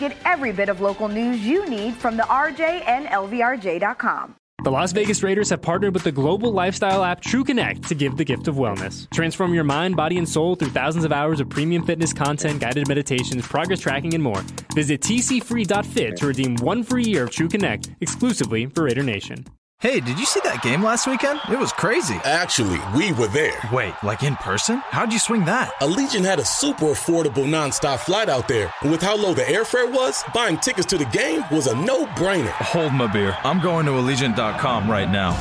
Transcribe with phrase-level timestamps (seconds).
[0.00, 4.34] Get every bit of local news you need from the RJ and LVRJ.com.
[4.62, 8.16] The Las Vegas Raiders have partnered with the global lifestyle app True Connect to give
[8.16, 9.10] the gift of wellness.
[9.10, 12.88] Transform your mind, body, and soul through thousands of hours of premium fitness content, guided
[12.88, 14.42] meditations, progress tracking, and more.
[14.74, 19.46] Visit tcfree.fit to redeem one free year of True Connect exclusively for Raider Nation.
[19.80, 21.40] Hey, did you see that game last weekend?
[21.50, 22.16] It was crazy.
[22.22, 23.58] Actually, we were there.
[23.72, 24.82] Wait, like in person?
[24.88, 25.72] How'd you swing that?
[25.80, 28.70] Allegiant had a super affordable nonstop flight out there.
[28.82, 32.04] And with how low the airfare was, buying tickets to the game was a no
[32.08, 32.50] brainer.
[32.50, 33.34] Hold my beer.
[33.42, 35.32] I'm going to Allegiant.com right now.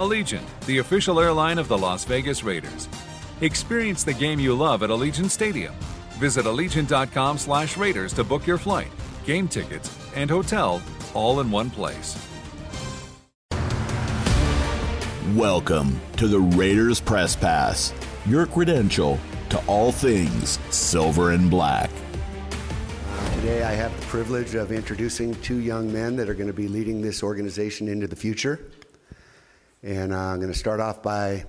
[0.00, 2.88] Allegiant, the official airline of the Las Vegas Raiders.
[3.40, 5.74] Experience the game you love at Allegiant Stadium.
[6.18, 8.90] Visit Allegiant.com slash Raiders to book your flight,
[9.24, 10.82] game tickets, and hotel
[11.14, 12.27] all in one place.
[15.34, 17.92] Welcome to the Raiders Press Pass,
[18.24, 19.18] your credential
[19.50, 21.90] to all things silver and black.
[23.34, 26.66] Today, I have the privilege of introducing two young men that are going to be
[26.66, 28.70] leading this organization into the future.
[29.82, 31.44] And uh, I'm going to start off by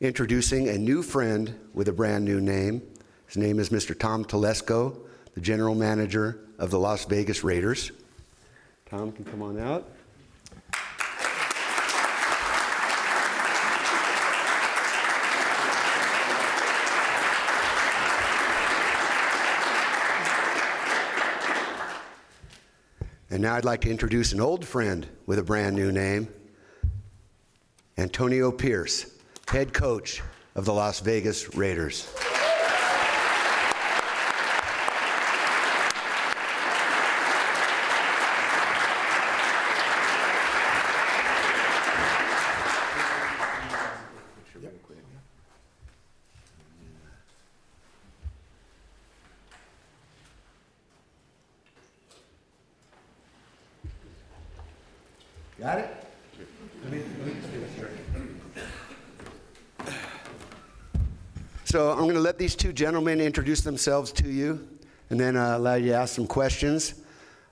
[0.00, 2.82] introducing a new friend with a brand new name.
[3.26, 3.98] His name is Mr.
[3.98, 4.98] Tom Telesco,
[5.32, 7.90] the general manager of the Las Vegas Raiders.
[8.84, 9.88] Tom can come on out.
[23.32, 26.28] And now I'd like to introduce an old friend with a brand new name
[27.96, 29.06] Antonio Pierce,
[29.48, 30.20] head coach
[30.54, 32.06] of the Las Vegas Raiders.
[61.72, 64.68] So I'm going to let these two gentlemen introduce themselves to you
[65.08, 66.96] and then uh, allow you to ask some questions.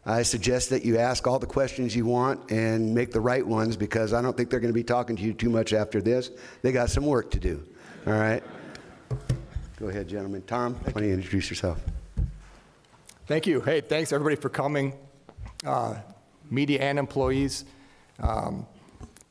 [0.05, 3.79] I suggest that you ask all the questions you want and make the right ones
[3.79, 6.33] because I don't think they're going to be talking to you too much after this.
[6.61, 7.67] They got some work to do.
[8.07, 8.43] All right?
[9.79, 10.43] Go ahead, gentlemen.
[10.43, 11.81] Tom, why don't you introduce yourself?
[13.27, 13.63] Thank you.
[13.63, 14.99] Hey, thanks everybody for coming,
[15.65, 15.95] uh,
[16.51, 17.65] media and employees.
[18.19, 18.67] Um,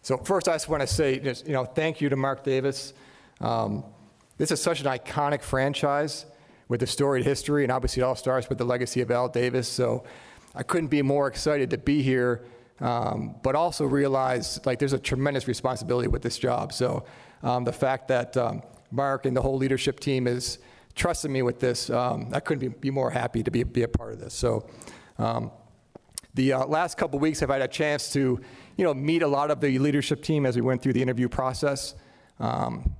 [0.02, 2.94] so first, I just want to say, just, you know, thank you to Mark Davis.
[3.40, 3.84] Um,
[4.40, 6.26] this is such an iconic franchise
[6.70, 9.68] with a storied history, and obviously it all starts with the legacy of Al Davis.
[9.68, 10.06] So
[10.56, 12.46] I couldn't be more excited to be here,
[12.80, 16.72] um, but also realize like there's a tremendous responsibility with this job.
[16.72, 17.06] So
[17.44, 20.60] um, the fact that um, Mark and the whole leadership team is
[20.96, 23.90] trusting me with this, um, I couldn't be, be, more happy to be, be a
[23.90, 24.34] part of this.
[24.34, 24.68] So
[25.18, 25.52] um,
[26.34, 28.40] the uh, last couple weeks, I've had a chance to,
[28.78, 31.28] you know, meet a lot of the leadership team as we went through the interview
[31.28, 31.96] process.
[32.40, 32.96] Um,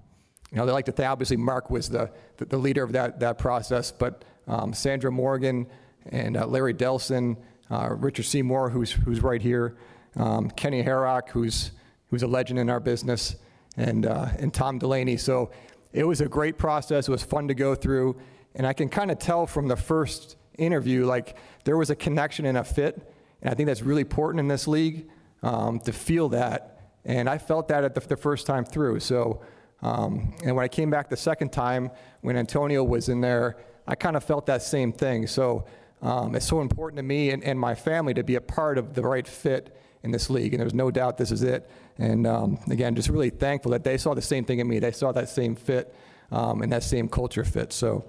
[0.52, 3.20] you know, they like to think, obviously, Mark was the, the, the leader of that,
[3.20, 5.68] that process, but um, Sandra Morgan
[6.08, 7.38] and uh, Larry Delson,
[7.70, 9.78] uh, Richard Seymour, who's, who's right here,
[10.16, 11.72] um, Kenny Herock, who's,
[12.10, 13.36] who's a legend in our business,
[13.78, 15.18] and, uh, and Tom Delaney.
[15.18, 15.52] So
[15.94, 17.08] it was a great process.
[17.08, 18.20] It was fun to go through.
[18.56, 22.46] And I can kind of tell from the first interview, like, there was a connection
[22.48, 23.14] and a fit.
[23.42, 25.08] And I think that's really important in this league
[25.44, 26.92] um, to feel that.
[27.06, 29.00] And I felt that at the, the first time through.
[29.02, 29.42] So,
[29.82, 31.92] um, and when I came back the second time,
[32.22, 33.58] when Antonio was in there,
[33.88, 35.26] I kind of felt that same thing.
[35.28, 35.66] So
[36.02, 38.94] um, it's so important to me and, and, my family to be a part of
[38.94, 40.54] the right fit in this league.
[40.54, 41.70] And there's no doubt this is it.
[41.98, 44.80] And um, again, just really thankful that they saw the same thing in me.
[44.80, 45.94] They saw that same fit
[46.32, 47.74] um, and that same culture fit.
[47.74, 48.06] So,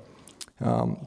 [0.61, 1.07] um,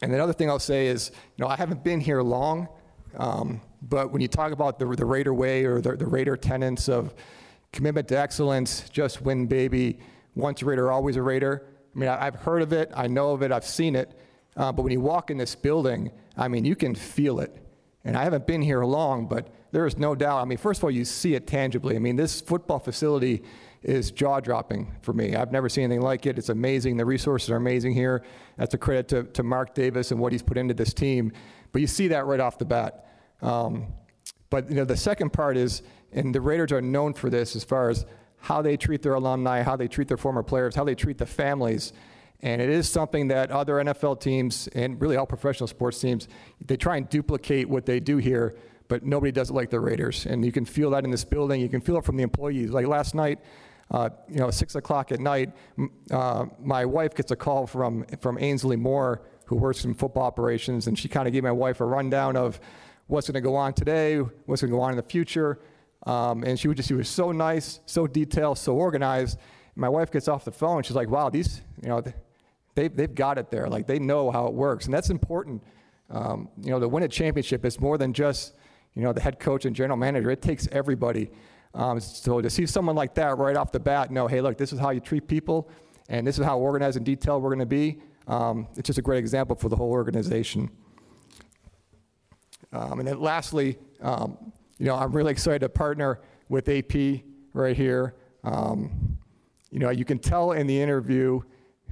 [0.00, 2.68] and another thing I'll say is, you know, I haven't been here long.
[3.16, 6.88] Um, but when you talk about the, the Raider way or the, the Raider tenets
[6.88, 7.14] of
[7.72, 9.98] commitment to excellence, just win, baby,
[10.34, 11.66] once a Raider, always a Raider.
[11.94, 14.18] I mean, I, have heard of it, I know of it, I've seen it.
[14.56, 17.56] Uh, but when you walk in this building, I mean, you can feel it.
[18.04, 20.40] And I haven't been here long, but there is no doubt.
[20.40, 21.94] I mean, first of all, you see it tangibly.
[21.96, 23.42] I mean, this football facility
[23.82, 25.36] is jaw dropping for me.
[25.36, 26.38] I've never seen anything like it.
[26.38, 26.96] It's amazing.
[26.96, 28.24] The resources are amazing here.
[28.56, 31.32] That's a credit to, to Mark Davis and what he's put into this team.
[31.70, 33.06] But you see that right off the bat.
[33.42, 33.88] Um,
[34.50, 35.82] But you know, the second part is,
[36.12, 38.06] and the Raiders are known for this as far as
[38.40, 41.26] how they treat their alumni, how they treat their former players, how they treat the
[41.26, 41.92] families.
[42.40, 46.28] And it is something that other NFL teams and really all professional sports teams,
[46.64, 48.56] they try and duplicate what they do here,
[48.86, 50.24] but nobody does it like the Raiders.
[50.24, 51.60] And you can feel that in this building.
[51.60, 52.70] You can feel it from the employees.
[52.70, 53.40] Like last night,
[53.90, 55.50] uh, you know, six o'clock at night,
[56.10, 60.86] uh, my wife gets a call from from Ainsley Moore, who works in football operations,
[60.86, 62.60] and she kind of gave my wife a rundown of
[63.06, 65.58] what's going to go on today, what's going to go on in the future.
[66.06, 69.38] Um, and she, would just, she was so nice, so detailed, so organized.
[69.76, 70.82] My wife gets off the phone.
[70.82, 72.02] She's like, wow, these, you know,
[72.74, 73.68] they, they've got it there.
[73.68, 74.86] Like, they know how it works.
[74.86, 75.62] And that's important.
[76.10, 78.54] Um, you know, to win a championship is more than just,
[78.94, 80.30] you know, the head coach and general manager.
[80.30, 81.30] It takes everybody.
[81.74, 84.72] Um, so to see someone like that right off the bat, know, hey, look, this
[84.72, 85.68] is how you treat people,
[86.08, 88.00] and this is how organized and detailed we're going to be.
[88.26, 90.70] Um, it's just a great example for the whole organization.
[92.72, 97.22] Um, and then lastly, um, you know, I'm really excited to partner with AP
[97.52, 98.14] right here.
[98.44, 99.18] Um,
[99.70, 101.40] you know, you can tell in the interview,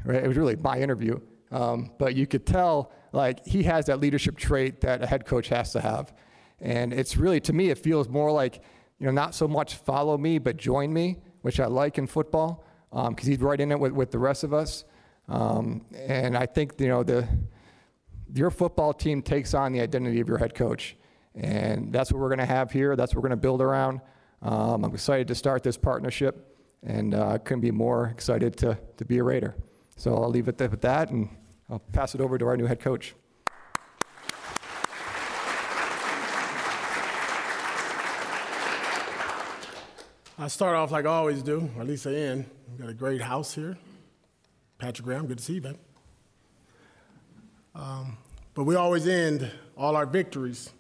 [0.05, 4.01] right, it was really my interview, um, but you could tell like he has that
[4.01, 6.15] leadership trait that a head coach has to have.
[6.61, 8.63] And it's really, to me, it feels more like,
[8.99, 12.65] you know, not so much follow me, but join me, which I like in football,
[12.91, 14.85] because um, he's right in it with, with the rest of us.
[15.29, 17.29] Um, and I think, you know, the,
[18.33, 20.97] your football team takes on the identity of your head coach.
[21.37, 22.97] And that's what we're going to have here.
[22.97, 24.01] That's what we're going to build around.
[24.43, 29.05] Um, I'm excited to start this partnership, and uh, couldn't be more excited to, to
[29.05, 29.55] be a Raider.
[29.97, 31.29] So I'll leave it with that, and
[31.69, 33.15] I'll pass it over to our new head coach.
[40.39, 42.45] I start off like I always do, or at least I end.
[42.71, 43.79] We've got a great house here.
[44.79, 45.79] Patrick Graham, good to see you, man.
[47.75, 48.19] Um,
[48.53, 50.71] but we always end all our victories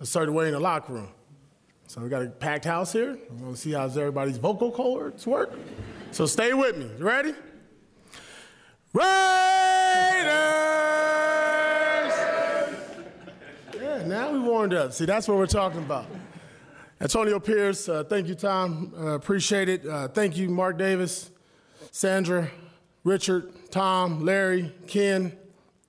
[0.00, 1.08] a certain way in the locker room.
[1.88, 3.16] So we got a packed house here.
[3.30, 5.52] We're gonna see how everybody's vocal cords work.
[6.10, 6.90] So stay with me.
[6.98, 7.34] You ready?
[8.92, 9.06] Raiders!
[13.74, 14.92] Yeah, now we warmed up.
[14.92, 16.06] See, that's what we're talking about.
[17.00, 18.94] Antonio Pierce, uh, thank you, Tom.
[18.98, 19.86] Uh, appreciate it.
[19.86, 21.30] Uh, thank you, Mark Davis,
[21.90, 22.50] Sandra,
[23.04, 25.36] Richard, Tom, Larry, Ken,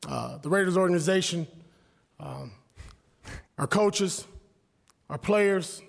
[0.05, 1.47] uh, the Raiders organization,
[2.19, 2.51] um,
[3.57, 4.25] our coaches,
[5.09, 5.81] our players.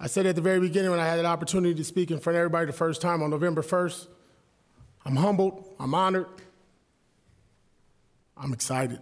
[0.00, 2.36] I said at the very beginning when I had an opportunity to speak in front
[2.36, 4.06] of everybody the first time on November 1st,
[5.04, 6.26] I'm humbled, I'm honored,
[8.36, 9.00] I'm excited.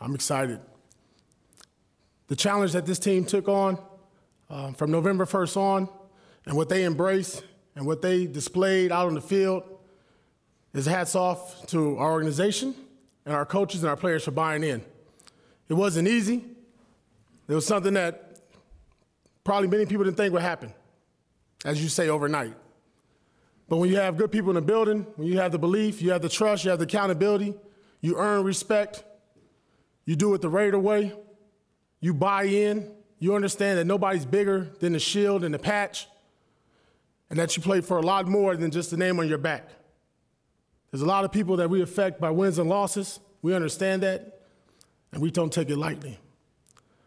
[0.00, 0.60] I'm excited.
[2.28, 3.78] The challenge that this team took on
[4.50, 5.88] uh, from November 1st on
[6.46, 7.42] and what they embraced
[7.74, 9.62] and what they displayed out on the field
[10.74, 12.74] is hats off to our organization
[13.24, 14.82] and our coaches and our players for buying in.
[15.68, 16.44] It wasn't easy.
[17.48, 18.38] It was something that
[19.44, 20.72] probably many people didn't think would happen,
[21.64, 22.54] as you say, overnight.
[23.68, 26.10] But when you have good people in the building, when you have the belief, you
[26.12, 27.54] have the trust, you have the accountability,
[28.00, 29.04] you earn respect,
[30.04, 31.12] you do it the Raider way,
[32.00, 36.06] you buy in, you understand that nobody's bigger than the shield and the patch,
[37.30, 39.68] and that you play for a lot more than just the name on your back.
[40.90, 43.18] There's a lot of people that we affect by wins and losses.
[43.42, 44.42] We understand that,
[45.12, 46.18] and we don't take it lightly.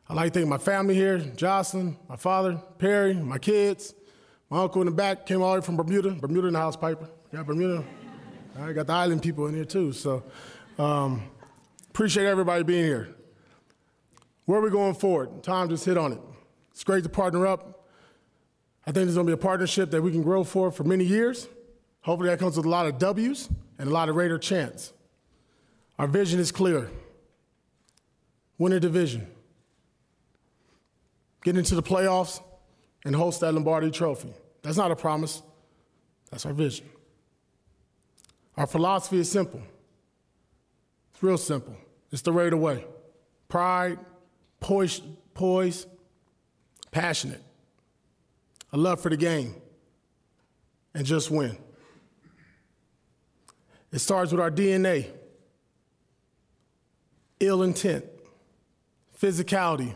[0.10, 3.94] I'd like to thank my family here, Jocelyn, my father, Perry, my kids.
[4.50, 6.12] My uncle in the back came all the way from Bermuda.
[6.12, 7.10] Bermuda in the house, Piper.
[7.34, 7.84] Got Bermuda.
[8.58, 9.92] I got the island people in here too.
[9.92, 10.24] So
[10.80, 11.24] um,
[11.90, 13.14] appreciate everybody being here.
[14.46, 15.44] Where are we going forward?
[15.44, 16.20] Tom just hit on it.
[16.72, 17.86] It's great to partner up.
[18.84, 21.04] I think there's going to be a partnership that we can grow for for many
[21.04, 21.50] years.
[22.02, 24.94] Hopefully, that comes with a lot of W's and a lot of Raider chants.
[26.00, 26.90] Our vision is clear
[28.58, 29.28] win a division,
[31.48, 32.42] get into the playoffs,
[33.06, 34.34] and host that Lombardi trophy.
[34.64, 35.42] That's not a promise,
[36.30, 36.86] that's our vision.
[38.58, 39.62] Our philosophy is simple.
[41.14, 41.78] It's real simple.
[42.12, 42.84] It's the right way.
[43.48, 43.98] Pride,
[44.60, 45.02] poise,
[45.34, 45.88] poise,
[46.92, 47.42] passionate,
[48.74, 49.56] a love for the game,
[50.94, 51.58] and just win.
[53.94, 55.12] It starts with our DNA
[57.40, 58.04] ill intent,
[59.18, 59.96] physicality,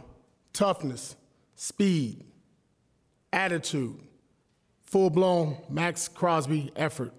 [0.54, 1.18] toughness,
[1.56, 2.24] speed,
[3.32, 4.00] attitude,
[4.82, 7.14] full blown Maxx Crosby effort.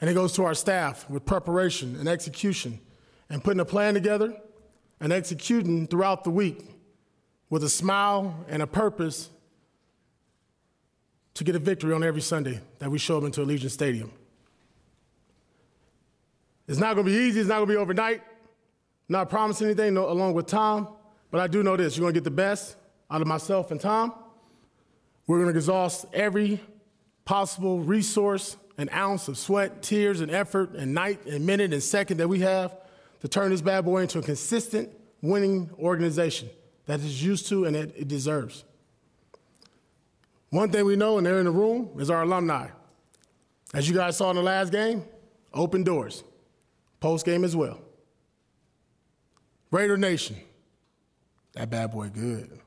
[0.00, 2.80] And it goes to our staff with preparation and execution
[3.28, 4.34] and putting a plan together
[5.00, 6.64] and executing throughout the week
[7.48, 9.28] with a smile and a purpose
[11.34, 14.12] to get a victory on every Sunday that we show up into Allegiant Stadium.
[16.68, 17.40] It's not going to be easy.
[17.40, 18.22] It's not going to be overnight.
[19.08, 20.88] Not promising anything no, along with Tom,
[21.30, 22.76] But I do know this you're going to get the best
[23.10, 24.14] out of myself and Tom.
[25.26, 26.60] We're going to exhaust every
[27.24, 32.16] possible resource and ounce of sweat, tears, and effort, and night, and minute, and second
[32.16, 32.74] that we have
[33.20, 34.90] to turn this bad boy into a consistent
[35.22, 36.48] winning organization
[36.86, 38.64] that is used to and that it deserves.
[40.48, 42.68] One thing we know, and they're in the room, is our alumni.
[43.72, 45.04] As you guys saw in the last game,
[45.54, 46.24] open doors,
[46.98, 47.80] post game as well.
[49.70, 50.36] Raider Nation,
[51.54, 52.58] that bad boy good.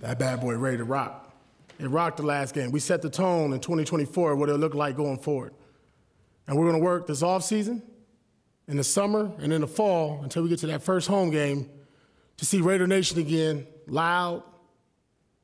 [0.00, 1.32] That bad boy ready to rock.
[1.78, 2.72] It rocked the last game.
[2.72, 5.54] We set the tone in 2024 what it'll look like going forward.
[6.46, 7.82] And we're going to work this offseason,
[8.66, 11.68] in the summer, and in the fall until we get to that first home game
[12.36, 14.42] to see Raider Nation again, loud,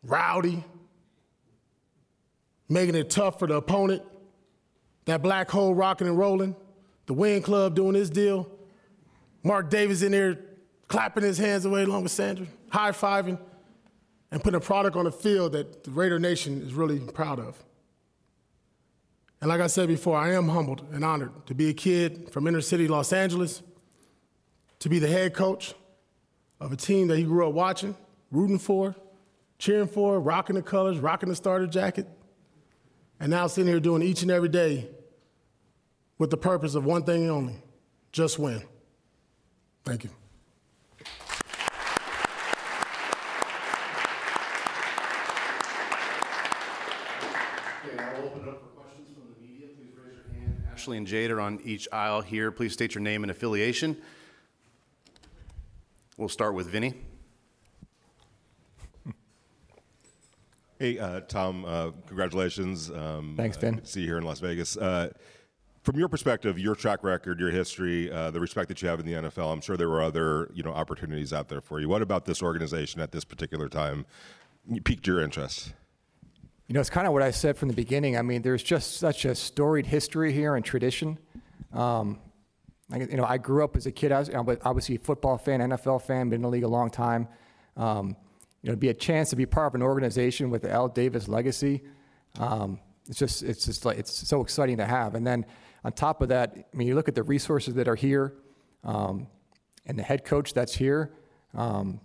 [0.02, 0.62] rowdy,
[2.68, 4.02] making it tough for the opponent.
[5.06, 6.56] That black hole rocking and rolling,
[7.06, 8.48] the Win Club doing his deal,
[9.42, 10.38] Mark Davis in there
[10.88, 13.38] clapping his hands away along with Sandra, high fiving,
[14.30, 17.62] and putting a product on the field that the Raider Nation is really proud of.
[19.40, 22.46] And like I said before, I am humbled and honored to be a kid from
[22.46, 23.62] inner city Los Angeles,
[24.80, 25.74] to be the head coach
[26.60, 27.94] of a team that he grew up watching,
[28.30, 28.94] rooting for,
[29.58, 32.08] cheering for, rocking the colors, rocking the starter jacket,
[33.20, 34.88] and now sitting here doing each and every day
[36.18, 37.62] with the purpose of one thing only
[38.12, 38.62] just win.
[39.84, 40.10] Thank you.
[50.84, 52.52] Ashley and Jade are on each aisle here.
[52.52, 53.96] Please state your name and affiliation.
[56.18, 56.92] We'll start with Vinny.
[60.78, 62.90] Hey, uh, Tom, uh, congratulations.
[62.90, 63.76] Um, Thanks, Ben.
[63.76, 64.76] Uh, see you here in Las Vegas.
[64.76, 65.08] Uh,
[65.84, 69.06] from your perspective, your track record, your history, uh, the respect that you have in
[69.06, 71.88] the NFL, I'm sure there were other you know opportunities out there for you.
[71.88, 74.04] What about this organization at this particular time
[74.84, 75.72] piqued your interest?
[76.74, 78.18] You know, it's kind of what I said from the beginning.
[78.18, 81.20] I mean, there's just such a storied history here and tradition.
[81.72, 82.18] Um,
[82.90, 84.10] I, you know, I grew up as a kid.
[84.10, 84.28] I was
[84.64, 87.28] obviously a football fan, NFL fan, been in the league a long time.
[87.76, 88.16] Um,
[88.62, 91.28] you know, be a chance to be part of an organization with the Al Davis
[91.28, 91.84] legacy,
[92.40, 95.14] um, it's just it's just like it's so exciting to have.
[95.14, 95.46] And then
[95.84, 98.34] on top of that, I mean, you look at the resources that are here,
[98.82, 99.28] um,
[99.86, 101.12] and the head coach that's here.
[101.54, 102.00] Um,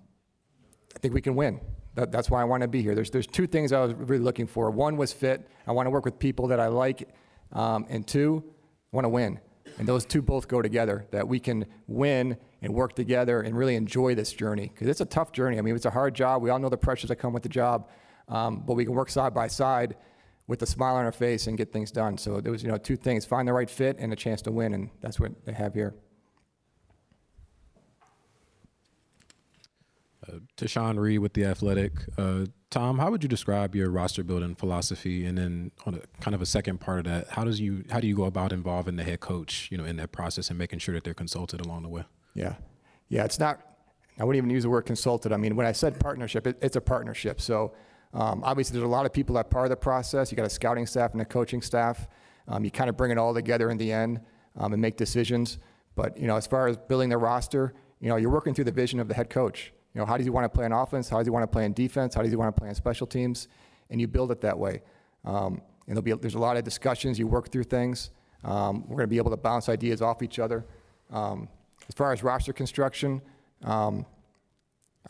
[0.95, 1.59] I think we can win.
[1.95, 2.95] That, that's why I want to be here.
[2.95, 4.69] There's there's two things I was really looking for.
[4.71, 5.47] One was fit.
[5.67, 7.09] I want to work with people that I like,
[7.51, 9.39] um, and two, I want to win.
[9.77, 11.05] And those two both go together.
[11.11, 15.05] That we can win and work together and really enjoy this journey because it's a
[15.05, 15.57] tough journey.
[15.57, 16.41] I mean, it's a hard job.
[16.41, 17.89] We all know the pressures that come with the job,
[18.27, 19.95] um, but we can work side by side
[20.47, 22.17] with a smile on our face and get things done.
[22.17, 24.51] So there was, you know, two things: find the right fit and a chance to
[24.51, 25.95] win, and that's what they have here.
[30.57, 31.93] Tashan Reed with the Athletic.
[32.17, 35.25] Uh, Tom, how would you describe your roster building philosophy?
[35.25, 37.99] And then on a kind of a second part of that, how does you how
[37.99, 40.79] do you go about involving the head coach, you know, in that process and making
[40.79, 42.03] sure that they're consulted along the way?
[42.35, 42.55] Yeah,
[43.07, 43.25] yeah.
[43.25, 43.61] It's not.
[44.19, 45.31] I wouldn't even use the word consulted.
[45.31, 47.39] I mean, when I said partnership, it, it's a partnership.
[47.39, 47.73] So
[48.13, 50.31] um, obviously, there's a lot of people that are part of the process.
[50.31, 52.07] You got a scouting staff and a coaching staff.
[52.47, 54.19] Um, you kind of bring it all together in the end
[54.57, 55.59] um, and make decisions.
[55.95, 58.71] But you know, as far as building the roster, you know, you're working through the
[58.71, 59.73] vision of the head coach.
[59.93, 61.09] You know, how does he want to play on offense?
[61.09, 62.13] How does he want to play in defense?
[62.13, 63.47] How does he want to play on special teams?
[63.89, 64.81] And you build it that way.
[65.25, 67.17] Um, and there'll be there's a lot of discussions.
[67.17, 68.11] You work through things.
[68.43, 70.65] Um, we're going to be able to bounce ideas off each other.
[71.11, 71.49] Um,
[71.87, 73.21] as far as roster construction,
[73.63, 74.05] um,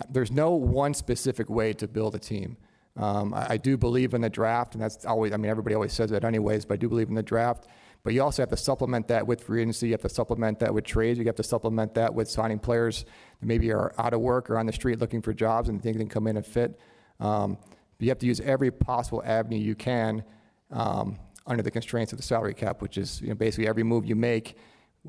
[0.09, 2.57] there's no one specific way to build a team.
[2.95, 5.93] Um, I, I, do believe in the draft, and that's always, I mean, everybody always
[5.93, 7.67] says that anyways, but I do believe in the draft.
[8.03, 9.88] But you also have to supplement that with free agency.
[9.88, 11.20] You have to supplement that with trades.
[11.20, 13.03] You have to supplement that with signing players
[13.39, 15.98] that maybe are out of work or on the street looking for jobs and think
[15.98, 16.79] they can come in and fit.
[17.20, 17.58] Um,
[18.00, 20.24] you have to use every possible avenue you can
[20.72, 24.06] um, under the constraints of the salary cap, which is you know, basically every move
[24.06, 24.56] you make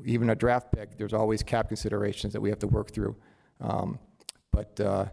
[0.05, 3.15] even a draft pick, there's always cap considerations that we have to work through.
[3.59, 3.99] Um,
[4.51, 5.05] but uh,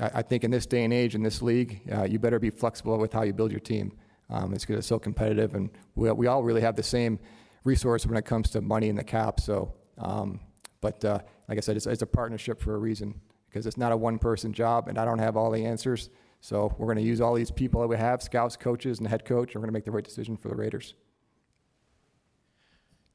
[0.00, 2.98] I, think in this day and age, in this league, uh, you better be flexible
[2.98, 3.92] with how you build your team.
[4.30, 7.18] Um, it's, because it's so competitive, and we, we all really have the same
[7.64, 9.40] resource when it comes to money and the cap.
[9.40, 10.40] So, um,
[10.80, 11.18] but uh,
[11.48, 14.52] like I said, it's, it's a partnership for a reason because it's not a one-person
[14.52, 16.10] job, and I don't have all the answers.
[16.40, 19.24] So we're going to use all these people that we have, scouts, coaches, and head
[19.24, 20.94] coach, and we're going to make the right decision for the Raiders.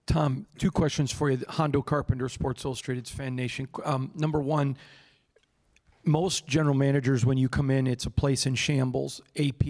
[0.05, 1.39] Tom, two questions for you.
[1.49, 3.67] Hondo Carpenter, Sports Illustrated's Fan Nation.
[3.83, 4.77] Um, number one,
[6.05, 9.21] most general managers, when you come in, it's a place in shambles.
[9.37, 9.63] AP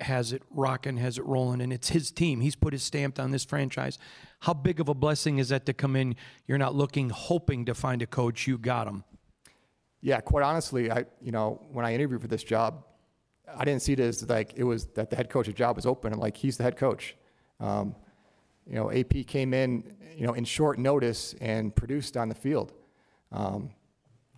[0.00, 2.40] has it rocking, has it rolling, and it's his team.
[2.40, 3.98] He's put his stamp on this franchise.
[4.40, 6.16] How big of a blessing is that to come in?
[6.46, 8.46] You're not looking, hoping to find a coach.
[8.46, 9.04] You got him.
[10.00, 12.84] yeah, quite honestly, I you know when I interviewed for this job,
[13.56, 16.12] I didn't see it as like it was that the head coach's job was open
[16.12, 17.16] and like he's the head coach.
[17.60, 17.94] Um,
[18.66, 22.72] you know, AP came in, you know, in short notice and produced on the field.
[23.30, 23.70] Um,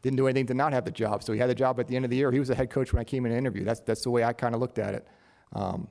[0.04, 1.24] didn't do anything to not have the job.
[1.24, 2.30] So he had the job at the end of the year.
[2.30, 3.66] He was the head coach when I came in and interviewed.
[3.66, 5.08] That's, that's the way I kind of looked at it.
[5.54, 5.88] Um,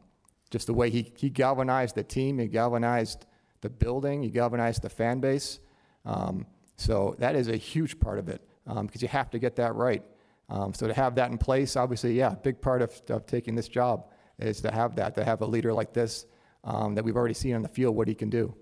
[0.52, 3.26] just the way he, he galvanized the team, he galvanized
[3.62, 5.60] the building, he galvanized the fan base.
[6.06, 6.46] Um,
[6.78, 9.74] so that is a huge part of it because um, you have to get that
[9.74, 10.04] right.
[10.48, 13.56] Um, so to have that in place, obviously, yeah, a big part of, of taking
[13.56, 16.28] this job is to have that, to have a leader like this
[16.64, 18.54] um, that we've already seen on the field what he can do.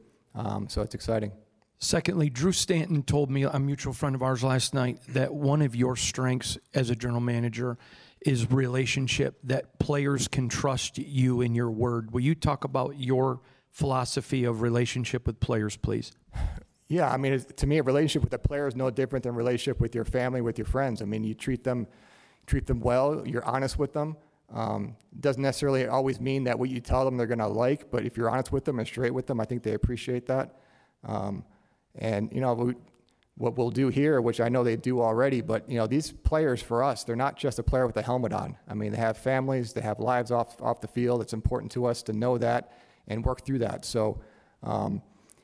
[0.70, 1.34] So it's exciting.
[1.84, 5.76] Secondly, Drew Stanton told me, a mutual friend of ours last night, that one of
[5.76, 7.76] your strengths as a general manager
[8.24, 12.12] is relationship, that players can trust you in your word.
[12.12, 16.12] Will you talk about your philosophy of relationship with players, please?
[16.88, 19.82] Yeah, I mean, to me, a relationship with a player is no different than relationship
[19.82, 21.02] with your family, with your friends.
[21.02, 21.88] I mean, you treat them,
[22.46, 23.26] treat them well.
[23.26, 24.18] You're honest with them.
[24.54, 28.06] Um, doesn't necessarily always mean that what you tell them they're going to like, but
[28.06, 30.60] if you're honest with them and straight with them, I think they appreciate that.
[31.04, 31.44] Um,
[31.96, 32.76] and you know we,
[33.36, 36.62] what we'll do here, which I know they do already, but you know these players
[36.62, 38.58] for us, they're not just a player with a helmet on.
[38.68, 41.22] I mean, they have families, they have lives off off the field.
[41.22, 42.72] It's important to us to know that
[43.08, 43.86] and work through that.
[43.86, 44.22] So.
[44.64, 45.02] Um,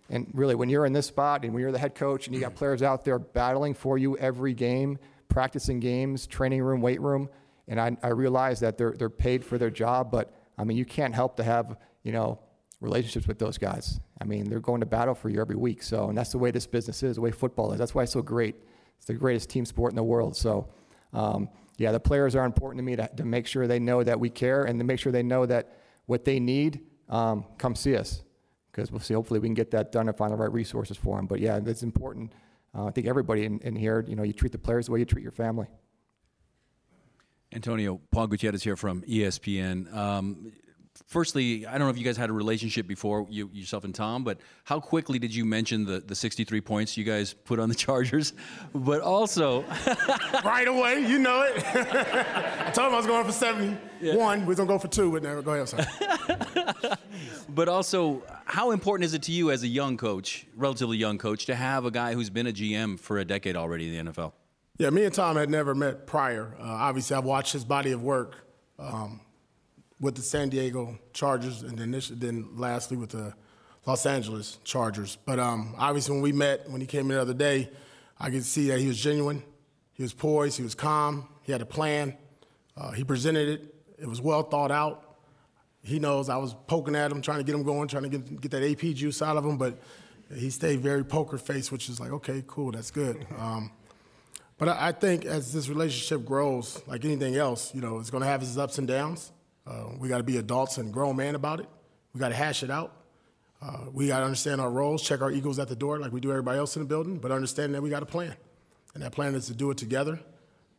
[0.10, 2.40] and really, when you're in this spot and when you're the head coach and you
[2.40, 7.28] got players out there battling for you every game, practicing games, training room, weight room,
[7.68, 10.86] and I, I realize that they're, they're paid for their job, but I mean, you
[10.86, 12.40] can't help to have, you know,
[12.80, 14.00] relationships with those guys.
[14.22, 15.84] I mean, they're going to battle for you every week.
[15.84, 17.80] So, and that's the way this business is, the way football is.
[17.80, 18.56] That's why it's so great.
[18.98, 20.36] It's the greatest team sport in the world.
[20.36, 20.70] So,
[21.14, 24.20] um, yeah, the players are important to me to, to make sure they know that
[24.20, 27.96] we care and to make sure they know that what they need, um, come see
[27.96, 28.24] us.
[28.72, 31.18] Because we'll see, hopefully, we can get that done and find the right resources for
[31.18, 31.26] them.
[31.26, 32.32] But yeah, it's important.
[32.76, 35.00] Uh, I think everybody in, in here, you know, you treat the players the way
[35.00, 35.68] you treat your family.
[37.54, 39.94] Antonio, Paul Gutierrez here from ESPN.
[39.96, 40.52] Um,
[41.06, 44.24] firstly, I don't know if you guys had a relationship before, you, yourself and Tom,
[44.24, 47.76] but how quickly did you mention the, the 63 points you guys put on the
[47.88, 48.34] Chargers?
[48.74, 49.64] But also,
[50.44, 51.64] right away, you know it.
[51.76, 53.80] I told him I was going for 71.
[54.02, 54.38] Yeah.
[54.40, 55.70] We was gonna go for two, but never go ahead.
[55.70, 55.86] Sorry.
[57.50, 61.46] but also, how important is it to you as a young coach, relatively young coach,
[61.48, 64.34] to have a guy who's been a GM for a decade already in the NFL?
[64.78, 66.56] Yeah, me and Tom had never met prior.
[66.60, 68.36] Uh, obviously, I've watched his body of work.
[68.78, 69.22] Um,
[70.00, 73.34] with the San Diego Chargers, and then this, then lastly with the
[73.86, 75.18] Los Angeles Chargers.
[75.26, 77.70] But um, obviously, when we met, when he came in the other day,
[78.20, 79.44] I could see that he was genuine.
[79.94, 80.58] He was poised.
[80.58, 81.28] He was calm.
[81.44, 82.16] He had a plan.
[82.76, 83.76] Uh, he presented it.
[83.98, 85.18] It was well thought out.
[85.82, 88.42] He knows I was poking at him, trying to get him going, trying to get,
[88.42, 89.80] get that AP juice out of him, but
[90.36, 93.26] he stayed very poker face, which is like, okay, cool, that's good.
[93.38, 93.72] Um,
[94.58, 98.22] but I, I think as this relationship grows, like anything else, you know, it's going
[98.22, 99.32] to have its ups and downs.
[99.68, 101.68] Uh, we got to be adults and grown men about it.
[102.14, 102.94] We got to hash it out.
[103.62, 106.22] Uh, we got to understand our roles, check our egos at the door like we
[106.22, 108.36] do everybody else in the building, but understand that we got a plan.
[108.94, 110.20] And that plan is to do it together,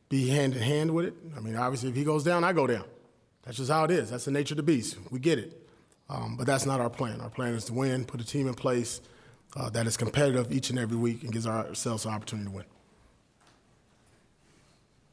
[0.09, 1.15] be hand in hand with it.
[1.37, 2.85] I mean, obviously, if he goes down, I go down.
[3.43, 4.11] That's just how it is.
[4.11, 4.97] That's the nature of the beast.
[5.11, 5.69] We get it.
[6.09, 7.21] Um, but that's not our plan.
[7.21, 9.01] Our plan is to win, put a team in place
[9.57, 12.65] uh, that is competitive each and every week and gives ourselves an opportunity to win.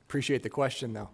[0.08, 1.10] Appreciate the question, though.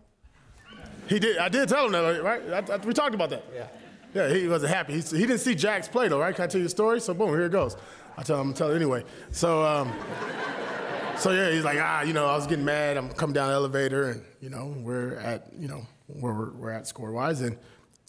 [1.11, 1.37] He did.
[1.37, 2.69] I did tell him that, right?
[2.69, 3.43] I, I, we talked about that.
[3.53, 3.67] Yeah.
[4.13, 4.93] Yeah, he wasn't happy.
[4.93, 6.33] He, he, didn't see Jax play though, right?
[6.33, 7.01] Can I tell you a story?
[7.01, 7.75] So boom, here it goes.
[8.17, 9.03] I tell him, I'm tell it anyway.
[9.31, 9.93] So, um,
[11.17, 12.95] so yeah, he's like, ah, you know, I was getting mad.
[12.95, 16.71] I'm coming down the elevator, and you know, we're at, you know, where we're, we're
[16.71, 17.57] at score wise, and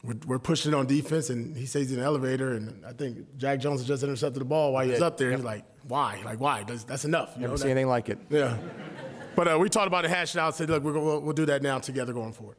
[0.05, 1.31] we're, we're, pushing on defense.
[1.31, 4.41] And he says he's in the elevator, and I think Jack Jones has just intercepted
[4.41, 5.31] the ball while he was up there.
[5.31, 5.39] Yep.
[5.41, 6.21] He's like, why?
[6.25, 6.65] Like, why?
[6.65, 7.33] That's, that's enough.
[7.35, 8.19] You Never know, see anything like it.
[8.31, 8.59] Yeah.
[9.35, 11.63] But uh, we talked about it, hashed it out, said, look, we'll, we'll do that
[11.63, 12.57] now together going forward.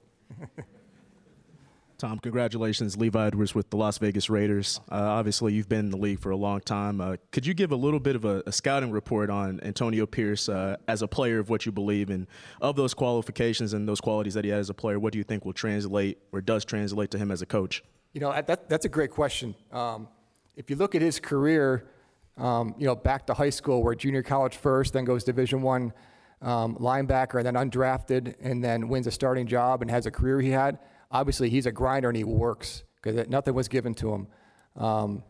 [2.04, 4.82] Tom, congratulations, Levi Edwards with the Las Vegas Raiders.
[4.92, 7.00] Uh, obviously, you've been in the league for a long time.
[7.00, 10.50] Uh, could you give a little bit of a, a scouting report on Antonio Pierce
[10.50, 12.28] uh, as a player of what you believe and
[12.60, 15.00] of those qualifications and those qualities that he had as a player?
[15.00, 17.86] What do you think will translate or does translate to him as a coach?
[18.12, 19.56] You know, that, that's a great question.
[19.72, 20.10] Um,
[20.58, 21.88] if you look at his career,
[22.36, 25.94] um, you know, back to high school where junior college first, then goes Division One
[26.42, 30.42] um, linebacker, and then undrafted, and then wins a starting job and has a career
[30.42, 30.80] he had
[31.14, 34.28] obviously he's a grinder and he works because nothing was given to him.
[34.76, 35.24] Um,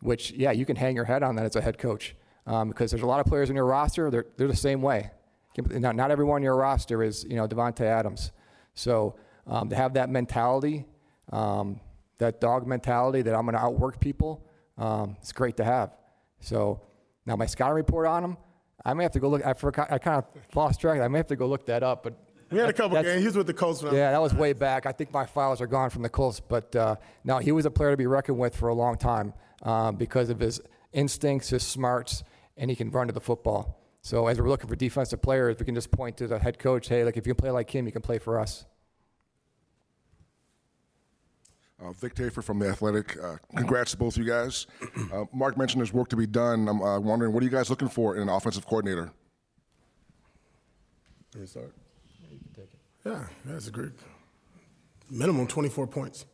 [0.00, 2.14] which, yeah, you can hang your head on that as a head coach
[2.46, 5.10] um, because there's a lot of players in your roster, they're, they're the same way.
[5.56, 8.32] Not, not everyone in your roster is, you know, Davante Adams.
[8.74, 10.86] So um, to have that mentality,
[11.32, 11.80] um,
[12.18, 14.46] that dog mentality that I'm going to outwork people,
[14.78, 15.96] um, it's great to have.
[16.40, 16.80] So
[17.26, 18.36] now my scouting report on him,
[18.84, 19.44] I may have to go look.
[19.44, 19.92] I forgot.
[19.92, 21.00] I kind of lost track.
[21.00, 22.02] I may have to go look that up.
[22.02, 22.14] But
[22.50, 23.20] we had a couple games.
[23.20, 23.82] He was with the Colts.
[23.82, 24.86] Yeah, that was way back.
[24.86, 26.40] I think my files are gone from the Colts.
[26.40, 29.32] But uh, no, he was a player to be reckoned with for a long time
[29.62, 30.60] um, because of his
[30.92, 32.24] instincts, his smarts,
[32.56, 33.80] and he can run to the football.
[34.02, 36.88] So as we're looking for defensive players, we can just point to the head coach.
[36.88, 38.64] Hey, like if you can play like him, you can play for us.
[41.82, 43.16] Uh, Vic Tafur from The Athletic.
[43.22, 44.66] Uh, congrats to both of you guys.
[45.12, 46.68] Uh, Mark mentioned there's work to be done.
[46.68, 49.12] I'm uh, wondering, what are you guys looking for in an offensive coordinator?
[51.34, 51.74] Let me start.
[53.04, 53.92] Yeah, that's a great.
[55.10, 56.26] Minimum 24 points.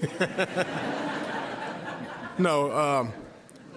[2.38, 3.12] no, um,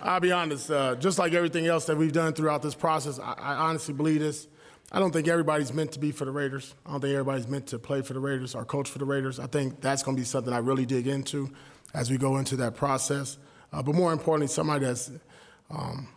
[0.01, 0.69] I'll be honest.
[0.69, 4.19] Uh, just like everything else that we've done throughout this process, I, I honestly believe
[4.19, 4.47] this.
[4.91, 6.75] I don't think everybody's meant to be for the Raiders.
[6.85, 9.39] I don't think everybody's meant to play for the Raiders or coach for the Raiders.
[9.39, 11.49] I think that's going to be something I really dig into
[11.93, 13.37] as we go into that process.
[13.71, 15.11] Uh, but more importantly, somebody that's
[15.71, 16.07] um,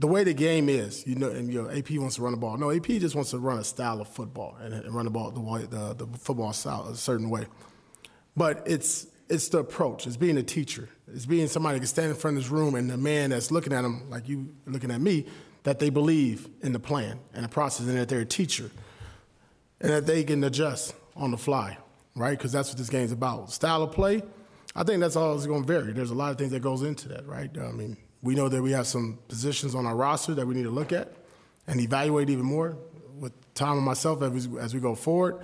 [0.00, 1.06] the way the game is.
[1.06, 2.56] You know, and you know, AP wants to run the ball.
[2.56, 5.30] No, AP just wants to run a style of football and, and run the ball
[5.30, 7.46] the way the, the football style a certain way.
[8.36, 10.06] But it's it's the approach.
[10.06, 10.88] It's being a teacher.
[11.12, 13.50] It's being somebody that can stand in front of this room and the man that's
[13.50, 15.26] looking at him like you looking at me
[15.62, 18.70] that they believe in the plan and the process and that they're a teacher
[19.80, 21.76] and that they can adjust on the fly,
[22.16, 22.36] right?
[22.36, 23.52] Because that's what this game's about.
[23.52, 24.22] Style of play,
[24.74, 25.92] I think that's all always going to vary.
[25.92, 27.50] There's a lot of things that goes into that, right?
[27.58, 30.64] I mean, we know that we have some positions on our roster that we need
[30.64, 31.12] to look at
[31.66, 32.76] and evaluate even more
[33.18, 35.40] with Tom and myself as we, as we go forward.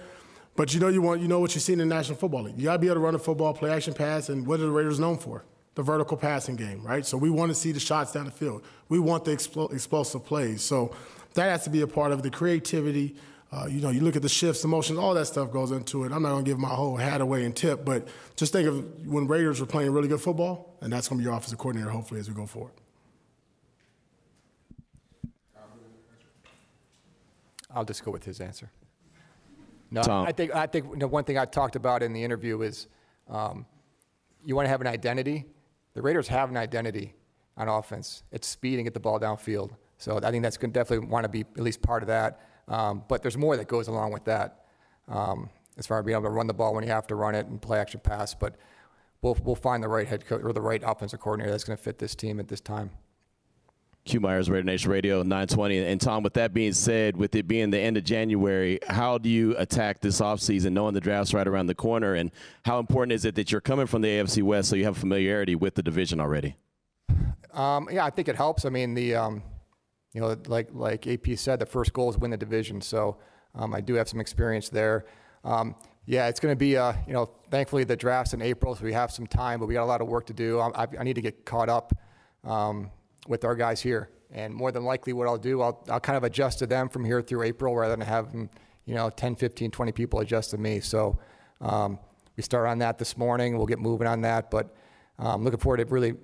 [0.57, 2.59] But you know you want you know what you see in the National Football League.
[2.59, 4.65] You got to be able to run a football, play action pass, and what are
[4.65, 5.45] the Raiders known for?
[5.77, 7.07] the vertical passing game, right?
[7.07, 8.65] So we want to see the shots down the field.
[8.89, 10.63] We want the expl- explosive plays.
[10.63, 10.97] So
[11.35, 13.15] that has to be a part of the creativity.
[13.57, 16.05] Uh, you know, you look at the shifts, the motions, all that stuff goes into
[16.05, 16.13] it.
[16.13, 19.07] I'm not going to give my whole hat away and tip, but just think of
[19.07, 21.91] when Raiders were playing really good football, and that's going to be your offensive coordinator,
[21.91, 22.75] hopefully, as we go forward.
[27.75, 28.71] I'll just go with his answer.
[29.91, 30.27] No, Tom.
[30.27, 32.89] I think I think you know, one thing I talked about in the interview is
[33.29, 33.67] um,
[34.45, 35.47] you want to have an identity
[35.97, 37.15] the Raiders have an identity
[37.57, 38.23] on offense.
[38.31, 39.71] It's speed and get the ball downfield.
[39.97, 42.46] So I think that's going to definitely want to be at least part of that.
[42.69, 44.65] Um, but there's more that goes along with that,
[45.09, 47.35] um, as far as being able to run the ball when you have to run
[47.35, 48.35] it and play action pass.
[48.35, 48.57] But
[49.23, 51.83] we'll we'll find the right head coach or the right offensive coordinator that's going to
[51.83, 52.91] fit this team at this time.
[54.07, 55.79] Q Myers, Raider Nation Radio 920.
[55.79, 59.29] And Tom, with that being said, with it being the end of January, how do
[59.29, 62.15] you attack this offseason knowing the draft's right around the corner?
[62.15, 62.31] And
[62.65, 65.57] how important is it that you're coming from the AFC West so you have familiarity
[65.57, 66.55] with the division already?
[67.53, 68.65] Um, yeah, I think it helps.
[68.65, 69.43] I mean, the um,
[70.17, 72.81] you know, like like AP said, the first goal is win the division.
[72.81, 73.19] So
[73.55, 75.07] um, I do have some experience there.
[75.45, 75.77] Um,
[76.07, 78.93] yeah, it's going to be, uh, you know, thankfully the draft's in April, so we
[78.93, 80.59] have some time, but we got a lot of work to do.
[80.61, 81.93] I, I need to get caught up.
[82.45, 82.91] Um,
[83.29, 84.11] with our guys here.
[84.31, 87.05] And more than likely, what I'll do, I'll, I'll kind of adjust to them from
[87.05, 88.51] here through April rather than them,
[88.85, 90.81] you know, 10, 15, 20 people adjust to me.
[90.81, 91.19] So
[91.61, 91.99] um,
[92.37, 93.57] we start on that this morning.
[93.57, 94.51] We'll get moving on that.
[94.51, 94.75] But
[95.19, 96.15] I'm um, looking forward to really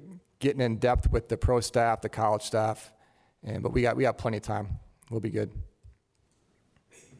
[0.40, 2.92] getting in depth with the pro staff, the college staff.
[3.44, 4.78] And, but we got, we got plenty of time.
[5.10, 5.50] We'll be good.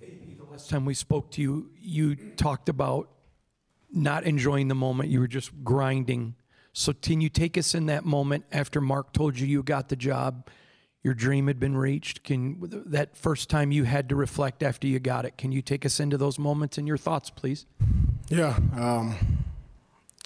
[0.00, 3.08] The last time we spoke to you, you talked about
[3.90, 5.08] not enjoying the moment.
[5.08, 6.34] You were just grinding
[6.72, 9.96] so, can you take us in that moment after Mark told you you got the
[9.96, 10.48] job,
[11.02, 12.24] your dream had been reached?
[12.24, 12.56] Can
[12.86, 15.36] that first time you had to reflect after you got it?
[15.36, 17.66] Can you take us into those moments and your thoughts, please?
[18.30, 19.16] Yeah, um,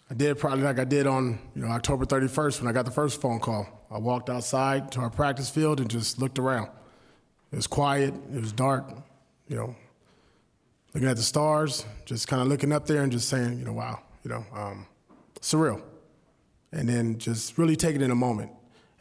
[0.08, 2.92] I did probably like I did on you know October 31st when I got the
[2.92, 3.66] first phone call.
[3.90, 6.68] I walked outside to our practice field and just looked around.
[7.52, 8.14] It was quiet.
[8.34, 8.90] It was dark.
[9.48, 9.76] You know,
[10.92, 13.72] looking at the stars, just kind of looking up there and just saying, you know,
[13.72, 14.86] wow, you know, um,
[15.40, 15.82] surreal
[16.72, 18.50] and then just really take it in a moment.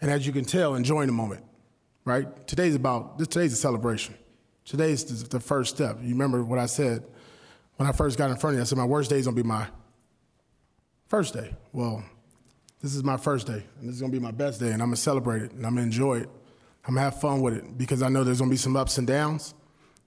[0.02, 1.44] And as you can tell, enjoying the moment,
[2.04, 2.48] right?
[2.48, 4.16] Today's about, this, today's a celebration.
[4.66, 5.98] Today's the first step.
[6.02, 7.04] You remember what I said
[7.78, 8.62] when I first got in front of you?
[8.62, 9.68] I said, my worst day is gonna be my
[11.08, 11.54] first day.
[11.72, 12.04] Well,
[12.86, 14.90] this is my first day, and this is gonna be my best day, and I'm
[14.90, 16.30] gonna celebrate it, and I'm gonna enjoy it.
[16.88, 19.08] I'm gonna have fun with it because I know there's gonna be some ups and
[19.08, 19.56] downs.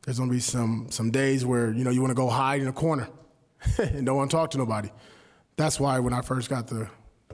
[0.02, 2.68] There's gonna be some some days where you know you want to go hide in
[2.68, 3.08] a corner
[3.78, 4.90] and don't want to talk to nobody.
[5.56, 6.88] That's why when I first got the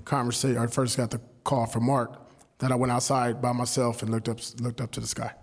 [0.06, 2.22] conversation, I first got the call from Mark,
[2.60, 5.34] that I went outside by myself and looked up, looked up to the sky.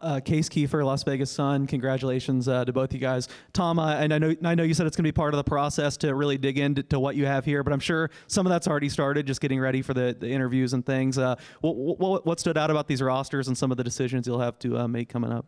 [0.00, 1.66] Uh, Case Keefer, Las Vegas Sun.
[1.66, 3.28] Congratulations uh, to both you guys.
[3.52, 5.38] Tom, uh, and I know I know you said it's going to be part of
[5.38, 8.46] the process to really dig into to what you have here, but I'm sure some
[8.46, 11.18] of that's already started, just getting ready for the, the interviews and things.
[11.18, 14.38] Uh, what, what, what, stood out about these rosters and some of the decisions you'll
[14.38, 15.46] have to uh, make coming up?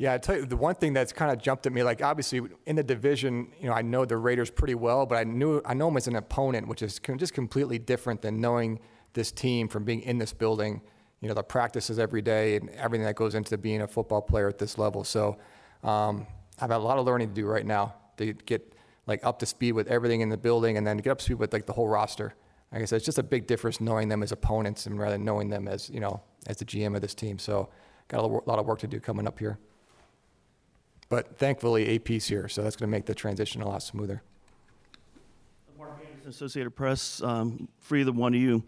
[0.00, 2.40] Yeah, I tell you, the one thing that's kind of jumped at me, like obviously
[2.64, 5.74] in the division, you know, I know the Raiders pretty well, but I knew I
[5.74, 8.80] know them as an opponent, which is just completely different than knowing
[9.12, 10.80] this team from being in this building,
[11.20, 14.48] you know, the practices every day and everything that goes into being a football player
[14.48, 15.04] at this level.
[15.04, 15.36] So
[15.82, 16.26] um,
[16.60, 18.74] I've got a lot of learning to do right now to get
[19.06, 21.38] like up to speed with everything in the building and then get up to speed
[21.38, 22.34] with like the whole roster.
[22.72, 25.24] Like I said, it's just a big difference knowing them as opponents and rather than
[25.24, 27.38] knowing them as, you know, as the GM of this team.
[27.38, 27.68] So
[28.08, 29.58] got a lot of work to do coming up here.
[31.08, 34.22] But thankfully, AP's here, so that's going to make the transition a lot smoother.
[35.76, 38.62] Mark Anderson, Associated Press, um, for one of you,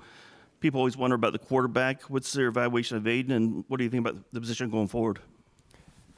[0.62, 2.02] people always wonder about the quarterback.
[2.04, 5.18] What's their evaluation of Aidan, and what do you think about the position going forward?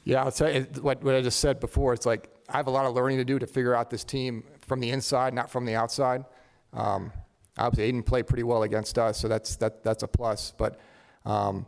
[0.04, 1.94] Yeah, I'll tell you what, what I just said before.
[1.94, 4.44] It's like I have a lot of learning to do to figure out this team
[4.66, 6.26] from the inside, not from the outside.
[6.74, 7.10] Um,
[7.56, 10.52] obviously, Aidan played pretty well against us, so that's that, that's a plus.
[10.56, 10.78] But
[11.24, 11.66] um,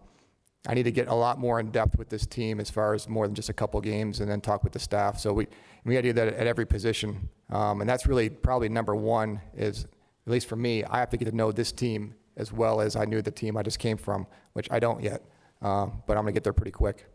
[0.69, 3.09] I need to get a lot more in depth with this team as far as
[3.09, 5.19] more than just a couple games, and then talk with the staff.
[5.19, 5.47] So we
[5.85, 9.41] we got to do that at every position, um, and that's really probably number one.
[9.57, 9.85] Is
[10.27, 12.96] at least for me, I have to get to know this team as well as
[12.96, 15.22] I knew the team I just came from, which I don't yet.
[15.62, 17.07] Um, but I'm going to get there pretty quick.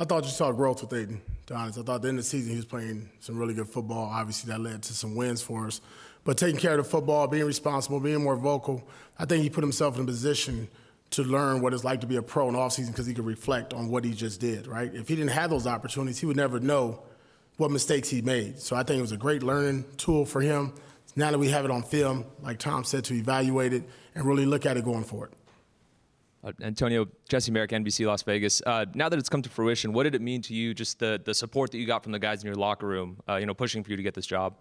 [0.00, 1.78] I thought you saw growth with Aidan, to honest.
[1.78, 4.10] I thought at the end of the season he was playing some really good football.
[4.12, 5.80] Obviously, that led to some wins for us.
[6.24, 8.86] But taking care of the football, being responsible, being more vocal,
[9.18, 10.68] I think he put himself in a position
[11.10, 13.72] to learn what it's like to be a pro in offseason because he could reflect
[13.72, 14.94] on what he just did, right?
[14.94, 17.02] If he didn't have those opportunities, he would never know
[17.56, 18.60] what mistakes he made.
[18.60, 20.74] So I think it was a great learning tool for him.
[21.18, 23.82] Now that we have it on film, like Tom said, to evaluate it
[24.14, 25.32] and really look at it going forward.
[26.44, 28.62] Uh, Antonio, Jesse Merrick, NBC Las Vegas.
[28.64, 31.20] Uh, now that it's come to fruition, what did it mean to you, just the,
[31.24, 33.52] the support that you got from the guys in your locker room, uh, you know,
[33.52, 34.54] pushing for you to get this job?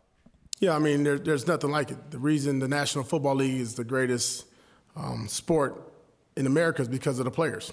[0.57, 2.09] Yeah, I mean, there, there's nothing like it.
[2.09, 4.47] The reason the National Football League is the greatest
[4.95, 5.93] um, sport
[6.35, 7.71] in America is because of the players.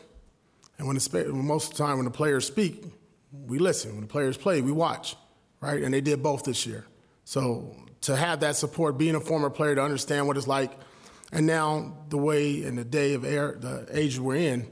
[0.77, 2.85] And when the, most of the time when the players speak,
[3.47, 3.93] we listen.
[3.93, 5.17] When the players play, we watch,
[5.63, 5.83] right?
[5.83, 6.85] And they did both this year.
[7.25, 10.73] So to have that support, being a former player, to understand what it's like,
[11.33, 14.71] and now the way and the day of air, the age we're in,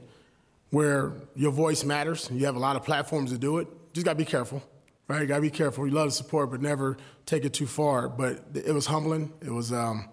[0.69, 3.67] where your voice matters, you have a lot of platforms to do it.
[3.93, 4.63] Just gotta be careful,
[5.07, 5.21] right?
[5.21, 5.83] You gotta be careful.
[5.83, 8.07] We love the support, but never take it too far.
[8.09, 9.33] But it was humbling.
[9.41, 9.71] It was.
[9.71, 10.09] Um,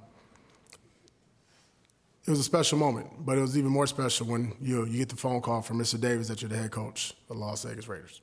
[2.26, 5.09] it was a special moment, but it was even more special when you you get
[5.09, 5.98] the phone call from Mr.
[5.98, 8.20] Davis that you're the head coach of the Las Vegas Raiders.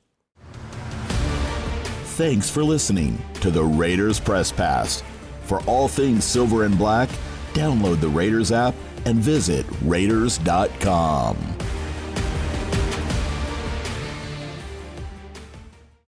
[2.18, 5.04] Thanks for listening to the Raiders Press Pass.
[5.44, 7.08] For all things silver and black,
[7.52, 11.36] download the Raiders app and visit Raiders.com.